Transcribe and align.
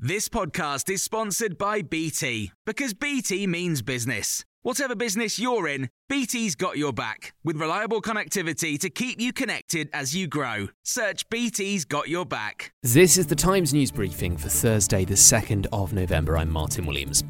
This 0.00 0.28
podcast 0.28 0.88
is 0.90 1.02
sponsored 1.02 1.58
by 1.58 1.82
BT 1.82 2.52
because 2.64 2.94
BT 2.94 3.48
means 3.48 3.82
business. 3.82 4.44
Whatever 4.62 4.96
business 4.96 5.38
you're 5.38 5.68
in, 5.68 5.88
BT's 6.08 6.56
got 6.56 6.76
your 6.76 6.92
back 6.92 7.32
with 7.44 7.60
reliable 7.60 8.02
connectivity 8.02 8.76
to 8.80 8.90
keep 8.90 9.20
you 9.20 9.32
connected 9.32 9.88
as 9.92 10.16
you 10.16 10.26
grow. 10.26 10.66
Search 10.82 11.28
BT's 11.30 11.84
got 11.84 12.08
your 12.08 12.26
back. 12.26 12.72
This 12.82 13.16
is 13.18 13.28
the 13.28 13.36
Times 13.36 13.72
news 13.72 13.92
briefing 13.92 14.36
for 14.36 14.48
Thursday, 14.48 15.04
the 15.04 15.14
2nd 15.14 15.66
of 15.72 15.92
November. 15.92 16.36
I'm 16.36 16.50
Martin 16.50 16.86
Williams. 16.86 17.22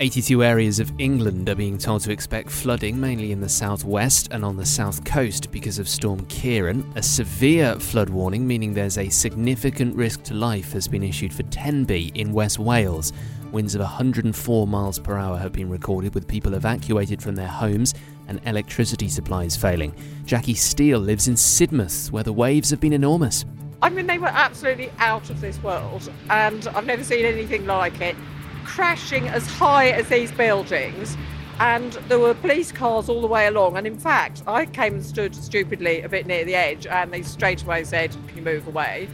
82 0.00 0.42
areas 0.42 0.80
of 0.80 0.90
England 0.98 1.48
are 1.48 1.54
being 1.54 1.78
told 1.78 2.00
to 2.02 2.10
expect 2.10 2.50
flooding, 2.50 3.00
mainly 3.00 3.30
in 3.30 3.40
the 3.40 3.48
southwest 3.48 4.30
and 4.32 4.44
on 4.44 4.56
the 4.56 4.66
south 4.66 5.04
coast 5.04 5.52
because 5.52 5.78
of 5.78 5.88
Storm 5.88 6.26
Ciarán. 6.26 6.84
A 6.96 7.02
severe 7.04 7.78
flood 7.78 8.10
warning, 8.10 8.44
meaning 8.44 8.74
there's 8.74 8.98
a 8.98 9.08
significant 9.08 9.94
risk 9.94 10.24
to 10.24 10.34
life, 10.34 10.72
has 10.72 10.88
been 10.88 11.04
issued 11.04 11.32
for 11.32 11.44
Tenby 11.44 12.10
in 12.16 12.32
West 12.32 12.58
Wales. 12.58 13.12
Winds 13.54 13.76
of 13.76 13.80
104 13.82 14.66
miles 14.66 14.98
per 14.98 15.16
hour 15.16 15.38
have 15.38 15.52
been 15.52 15.70
recorded, 15.70 16.12
with 16.12 16.26
people 16.26 16.54
evacuated 16.54 17.22
from 17.22 17.36
their 17.36 17.46
homes 17.46 17.94
and 18.26 18.40
electricity 18.46 19.08
supplies 19.08 19.56
failing. 19.56 19.94
Jackie 20.26 20.54
Steele 20.54 20.98
lives 20.98 21.28
in 21.28 21.34
Sidmouth, 21.34 22.10
where 22.10 22.24
the 22.24 22.32
waves 22.32 22.70
have 22.70 22.80
been 22.80 22.92
enormous. 22.92 23.44
I 23.80 23.90
mean, 23.90 24.08
they 24.08 24.18
were 24.18 24.26
absolutely 24.26 24.90
out 24.98 25.30
of 25.30 25.40
this 25.40 25.62
world, 25.62 26.10
and 26.30 26.66
I've 26.66 26.84
never 26.84 27.04
seen 27.04 27.24
anything 27.24 27.64
like 27.64 28.00
it 28.00 28.16
crashing 28.64 29.28
as 29.28 29.46
high 29.46 29.90
as 29.90 30.08
these 30.08 30.32
buildings. 30.32 31.16
And 31.60 31.92
there 32.08 32.18
were 32.18 32.34
police 32.34 32.72
cars 32.72 33.08
all 33.08 33.20
the 33.20 33.28
way 33.28 33.46
along. 33.46 33.76
And 33.76 33.86
in 33.86 33.96
fact, 33.96 34.42
I 34.48 34.66
came 34.66 34.94
and 34.94 35.06
stood 35.06 35.32
stupidly 35.32 36.02
a 36.02 36.08
bit 36.08 36.26
near 36.26 36.44
the 36.44 36.56
edge, 36.56 36.88
and 36.88 37.12
they 37.12 37.22
straight 37.22 37.62
away 37.62 37.84
said, 37.84 38.10
Can 38.26 38.38
you 38.38 38.42
move 38.42 38.66
away? 38.66 39.08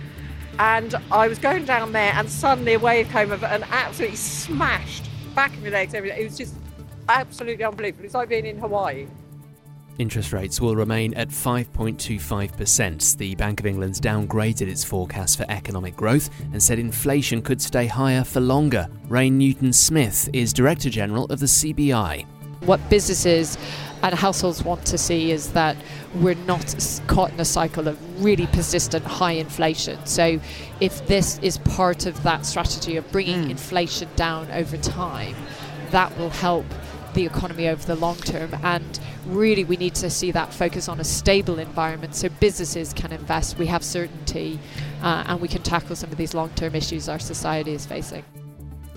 And 0.58 0.94
I 1.10 1.28
was 1.28 1.38
going 1.38 1.64
down 1.64 1.92
there, 1.92 2.12
and 2.14 2.28
suddenly 2.28 2.74
a 2.74 2.78
wave 2.78 3.08
came 3.08 3.32
over 3.32 3.46
and 3.46 3.64
absolutely 3.70 4.16
smashed 4.16 5.08
back 5.34 5.54
of 5.54 5.62
my 5.62 5.70
legs. 5.70 5.94
Everything. 5.94 6.20
It 6.20 6.24
was 6.24 6.36
just 6.36 6.54
absolutely 7.08 7.64
unbelievable. 7.64 8.04
It's 8.04 8.14
like 8.14 8.28
being 8.28 8.46
in 8.46 8.58
Hawaii. 8.58 9.06
Interest 9.98 10.32
rates 10.32 10.60
will 10.62 10.76
remain 10.76 11.12
at 11.12 11.28
5.25%. 11.28 13.18
The 13.18 13.34
Bank 13.34 13.60
of 13.60 13.66
England's 13.66 14.00
downgraded 14.00 14.66
its 14.66 14.82
forecast 14.82 15.36
for 15.36 15.44
economic 15.50 15.94
growth 15.94 16.30
and 16.52 16.62
said 16.62 16.78
inflation 16.78 17.42
could 17.42 17.60
stay 17.60 17.86
higher 17.86 18.24
for 18.24 18.40
longer. 18.40 18.88
Rain 19.08 19.36
Newton 19.36 19.74
Smith 19.74 20.30
is 20.32 20.54
Director 20.54 20.88
General 20.88 21.26
of 21.26 21.38
the 21.38 21.46
CBI. 21.46 22.24
What 22.62 22.80
businesses 22.88 23.58
and 24.02 24.14
households 24.14 24.64
want 24.64 24.86
to 24.86 24.98
see 24.98 25.30
is 25.30 25.52
that 25.52 25.76
we're 26.14 26.34
not 26.34 26.74
caught 27.06 27.32
in 27.32 27.40
a 27.40 27.44
cycle 27.44 27.88
of 27.88 28.24
really 28.24 28.46
persistent 28.48 29.04
high 29.04 29.32
inflation. 29.32 30.04
So, 30.06 30.40
if 30.80 31.06
this 31.06 31.38
is 31.40 31.58
part 31.58 32.06
of 32.06 32.22
that 32.22 32.46
strategy 32.46 32.96
of 32.96 33.10
bringing 33.12 33.44
mm. 33.44 33.50
inflation 33.50 34.08
down 34.16 34.50
over 34.50 34.76
time, 34.76 35.36
that 35.90 36.16
will 36.18 36.30
help 36.30 36.66
the 37.14 37.26
economy 37.26 37.68
over 37.68 37.84
the 37.84 37.96
long 37.96 38.16
term. 38.16 38.50
And 38.62 38.98
really, 39.26 39.64
we 39.64 39.76
need 39.76 39.94
to 39.96 40.10
see 40.10 40.30
that 40.32 40.52
focus 40.52 40.88
on 40.88 41.00
a 41.00 41.04
stable 41.04 41.58
environment 41.58 42.14
so 42.14 42.28
businesses 42.40 42.92
can 42.92 43.12
invest, 43.12 43.58
we 43.58 43.66
have 43.66 43.84
certainty, 43.84 44.58
uh, 45.02 45.24
and 45.26 45.40
we 45.40 45.48
can 45.48 45.62
tackle 45.62 45.96
some 45.96 46.10
of 46.10 46.16
these 46.16 46.34
long 46.34 46.50
term 46.50 46.74
issues 46.74 47.08
our 47.08 47.18
society 47.18 47.72
is 47.72 47.86
facing. 47.86 48.24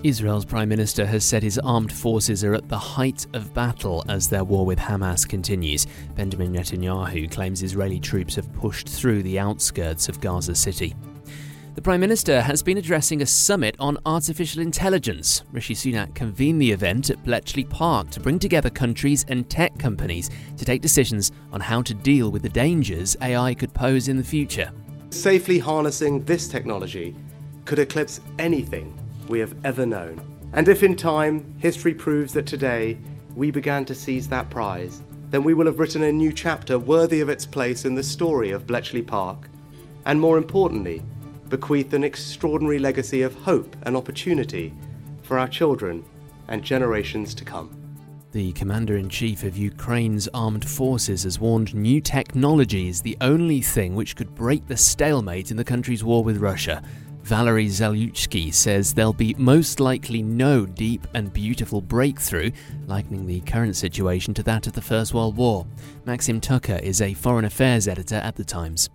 Israel's 0.04 0.44
Prime 0.44 0.68
Minister 0.68 1.06
has 1.06 1.24
said 1.24 1.42
his 1.42 1.58
armed 1.60 1.90
forces 1.90 2.44
are 2.44 2.52
at 2.52 2.68
the 2.68 2.78
height 2.78 3.26
of 3.32 3.54
battle 3.54 4.04
as 4.06 4.28
their 4.28 4.44
war 4.44 4.66
with 4.66 4.78
Hamas 4.78 5.26
continues. 5.26 5.86
Benjamin 6.14 6.52
Netanyahu 6.52 7.30
claims 7.30 7.62
Israeli 7.62 7.98
troops 7.98 8.34
have 8.34 8.52
pushed 8.52 8.86
through 8.86 9.22
the 9.22 9.38
outskirts 9.38 10.10
of 10.10 10.20
Gaza 10.20 10.54
City. 10.54 10.94
The 11.74 11.80
Prime 11.80 12.00
Minister 12.00 12.42
has 12.42 12.62
been 12.62 12.76
addressing 12.76 13.22
a 13.22 13.26
summit 13.26 13.76
on 13.78 13.96
artificial 14.04 14.60
intelligence. 14.60 15.42
Rishi 15.52 15.74
Sunak 15.74 16.14
convened 16.14 16.60
the 16.60 16.70
event 16.70 17.08
at 17.08 17.24
Bletchley 17.24 17.64
Park 17.64 18.10
to 18.10 18.20
bring 18.20 18.38
together 18.38 18.68
countries 18.68 19.24
and 19.28 19.48
tech 19.48 19.78
companies 19.78 20.28
to 20.58 20.66
take 20.66 20.82
decisions 20.82 21.32
on 21.50 21.62
how 21.62 21.80
to 21.80 21.94
deal 21.94 22.30
with 22.30 22.42
the 22.42 22.50
dangers 22.50 23.16
AI 23.22 23.54
could 23.54 23.72
pose 23.72 24.08
in 24.08 24.18
the 24.18 24.22
future. 24.22 24.70
Safely 25.08 25.58
harnessing 25.58 26.22
this 26.24 26.46
technology 26.46 27.16
could 27.64 27.78
eclipse 27.78 28.20
anything 28.38 28.98
we 29.28 29.38
have 29.38 29.54
ever 29.64 29.86
known. 29.86 30.20
And 30.52 30.68
if 30.68 30.82
in 30.82 30.96
time 30.96 31.54
history 31.58 31.94
proves 31.94 32.32
that 32.34 32.46
today 32.46 32.98
we 33.34 33.50
began 33.50 33.84
to 33.86 33.94
seize 33.94 34.28
that 34.28 34.50
prize, 34.50 35.02
then 35.30 35.42
we 35.42 35.54
will 35.54 35.66
have 35.66 35.80
written 35.80 36.04
a 36.04 36.12
new 36.12 36.32
chapter 36.32 36.78
worthy 36.78 37.20
of 37.20 37.28
its 37.28 37.44
place 37.44 37.84
in 37.84 37.94
the 37.94 38.02
story 38.02 38.50
of 38.52 38.66
Bletchley 38.66 39.02
Park. 39.02 39.48
And 40.06 40.20
more 40.20 40.38
importantly, 40.38 41.02
bequeath 41.48 41.92
an 41.92 42.04
extraordinary 42.04 42.78
legacy 42.78 43.22
of 43.22 43.34
hope 43.34 43.74
and 43.82 43.96
opportunity 43.96 44.72
for 45.22 45.38
our 45.38 45.48
children 45.48 46.04
and 46.48 46.62
generations 46.62 47.34
to 47.34 47.44
come. 47.44 47.80
The 48.32 48.52
Commander 48.52 48.96
in 48.96 49.08
Chief 49.08 49.44
of 49.44 49.56
Ukraine's 49.56 50.28
armed 50.34 50.68
forces 50.68 51.22
has 51.22 51.38
warned 51.38 51.72
new 51.72 52.00
technology 52.00 52.88
is 52.88 53.00
the 53.00 53.16
only 53.20 53.60
thing 53.60 53.94
which 53.94 54.16
could 54.16 54.34
break 54.34 54.66
the 54.66 54.76
stalemate 54.76 55.52
in 55.52 55.56
the 55.56 55.62
country's 55.62 56.02
war 56.02 56.24
with 56.24 56.38
Russia. 56.38 56.82
Valery 57.24 57.68
Zaluzhny 57.68 58.52
says 58.52 58.92
there'll 58.92 59.14
be 59.14 59.34
most 59.38 59.80
likely 59.80 60.22
no 60.22 60.66
deep 60.66 61.06
and 61.14 61.32
beautiful 61.32 61.80
breakthrough, 61.80 62.50
likening 62.86 63.24
the 63.24 63.40
current 63.40 63.76
situation 63.76 64.34
to 64.34 64.42
that 64.42 64.66
of 64.66 64.74
the 64.74 64.82
First 64.82 65.14
World 65.14 65.34
War. 65.34 65.66
Maxim 66.04 66.38
Tucker 66.38 66.78
is 66.82 67.00
a 67.00 67.14
foreign 67.14 67.46
affairs 67.46 67.88
editor 67.88 68.16
at 68.16 68.36
The 68.36 68.44
Times. 68.44 68.90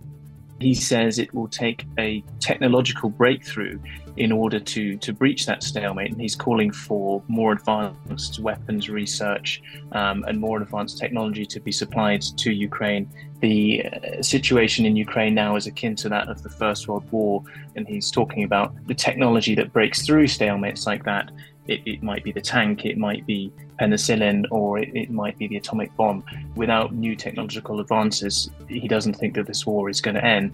He 0.60 0.74
says 0.74 1.18
it 1.18 1.34
will 1.34 1.48
take 1.48 1.86
a 1.98 2.22
technological 2.38 3.10
breakthrough 3.10 3.80
in 4.16 4.32
order 4.32 4.60
to, 4.60 4.96
to 4.96 5.12
breach 5.12 5.46
that 5.46 5.62
stalemate, 5.62 6.12
and 6.12 6.20
he's 6.20 6.36
calling 6.36 6.70
for 6.70 7.22
more 7.28 7.52
advanced 7.52 8.40
weapons 8.40 8.88
research 8.88 9.62
um, 9.92 10.24
and 10.28 10.38
more 10.38 10.60
advanced 10.60 10.98
technology 10.98 11.46
to 11.46 11.60
be 11.60 11.72
supplied 11.72 12.22
to 12.22 12.52
Ukraine. 12.52 13.08
The 13.40 13.84
uh, 13.84 14.22
situation 14.22 14.84
in 14.84 14.96
Ukraine 14.96 15.34
now 15.34 15.56
is 15.56 15.66
akin 15.66 15.96
to 15.96 16.08
that 16.10 16.28
of 16.28 16.42
the 16.42 16.50
First 16.50 16.88
World 16.88 17.10
War, 17.10 17.42
and 17.76 17.86
he's 17.86 18.10
talking 18.10 18.44
about 18.44 18.74
the 18.86 18.94
technology 18.94 19.54
that 19.54 19.72
breaks 19.72 20.04
through 20.04 20.26
stalemates 20.26 20.86
like 20.86 21.04
that 21.04 21.30
it, 21.70 21.80
it 21.86 22.02
might 22.02 22.24
be 22.24 22.32
the 22.32 22.40
tank, 22.40 22.84
it 22.84 22.98
might 22.98 23.24
be 23.26 23.52
penicillin, 23.80 24.44
or 24.50 24.78
it, 24.78 24.90
it 24.94 25.10
might 25.10 25.38
be 25.38 25.46
the 25.46 25.56
atomic 25.56 25.94
bomb. 25.96 26.24
Without 26.56 26.92
new 26.92 27.14
technological 27.14 27.80
advances, 27.80 28.50
he 28.68 28.88
doesn't 28.88 29.14
think 29.14 29.34
that 29.34 29.46
this 29.46 29.64
war 29.64 29.88
is 29.88 30.00
going 30.00 30.16
to 30.16 30.24
end. 30.24 30.52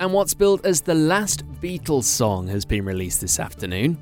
And 0.00 0.12
what's 0.12 0.34
billed 0.34 0.66
as 0.66 0.80
the 0.80 0.94
last 0.94 1.44
Beatles 1.60 2.04
song 2.04 2.48
has 2.48 2.64
been 2.64 2.84
released 2.84 3.20
this 3.20 3.38
afternoon. 3.38 3.98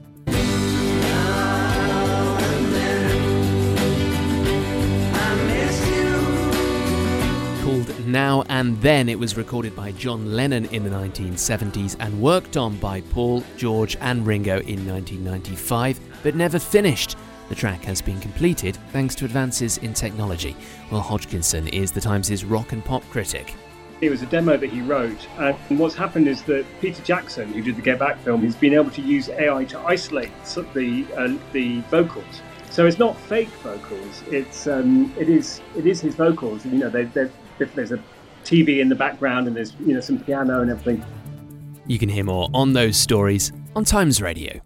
called 7.84 8.06
Now 8.06 8.42
and 8.48 8.80
Then. 8.82 9.08
It 9.08 9.18
was 9.18 9.36
recorded 9.36 9.76
by 9.76 9.92
John 9.92 10.34
Lennon 10.34 10.66
in 10.66 10.82
the 10.82 10.90
1970s 10.90 11.96
and 12.00 12.20
worked 12.20 12.56
on 12.56 12.76
by 12.78 13.00
Paul, 13.00 13.44
George, 13.56 13.96
and 14.00 14.26
Ringo 14.26 14.60
in 14.60 14.86
1995, 14.86 16.00
but 16.22 16.34
never 16.34 16.58
finished. 16.58 17.16
The 17.48 17.54
track 17.54 17.82
has 17.84 18.00
been 18.00 18.20
completed 18.20 18.78
thanks 18.92 19.14
to 19.16 19.24
advances 19.24 19.78
in 19.78 19.94
technology. 19.94 20.56
Will 20.90 21.00
Hodgkinson 21.00 21.68
is 21.68 21.92
the 21.92 22.00
Times' 22.00 22.44
rock 22.44 22.72
and 22.72 22.84
pop 22.84 23.02
critic. 23.10 23.54
It 24.00 24.11
was 24.11 24.22
a 24.22 24.27
demo 24.27 24.56
that 24.56 24.71
he 24.71 24.81
wrote, 24.81 25.28
and 25.38 25.78
what's 25.78 25.94
happened 25.94 26.27
is 26.27 26.43
that 26.44 26.65
Peter 26.81 27.03
Jackson, 27.03 27.53
who 27.53 27.62
did 27.62 27.77
the 27.77 27.83
Get 27.83 27.99
Back 27.99 28.19
film, 28.21 28.43
has 28.43 28.56
been 28.56 28.72
able 28.72 28.91
to 28.93 29.03
use 29.03 29.28
AI 29.28 29.65
to 29.66 29.78
isolate 29.81 30.33
the 30.75 31.06
uh, 31.16 31.37
the 31.53 31.81
vocals. 31.91 32.43
So 32.71 32.87
it's 32.87 32.99
not 32.99 33.19
fake 33.19 33.49
vocals. 33.62 34.22
It's 34.28 34.66
um, 34.66 35.12
it 35.19 35.28
is 35.28 35.61
it 35.77 35.87
is 35.87 36.00
his 36.00 36.15
vocals. 36.15 36.65
You 36.65 36.78
know, 36.78 36.88
they, 36.88 37.05
there's 37.05 37.93
a 37.93 38.03
TV 38.44 38.81
in 38.81 38.88
the 38.88 38.94
background 38.94 39.47
and 39.47 39.56
there's 39.56 39.75
you 39.81 39.93
know 39.94 40.00
some 40.00 40.19
piano 40.19 40.62
and 40.62 40.71
everything. 40.71 41.05
You 41.87 41.99
can 41.99 42.09
hear 42.09 42.25
more 42.25 42.49
on 42.55 42.72
those 42.72 42.97
stories 42.97 43.53
on 43.75 43.84
Times 43.84 44.22
Radio. 44.22 44.61